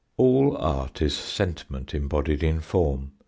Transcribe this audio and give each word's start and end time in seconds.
All 0.17 0.57
art 0.57 0.99
is 1.03 1.15
sentiment 1.15 1.93
embodied 1.93 2.41
in 2.41 2.61
form. 2.61 3.11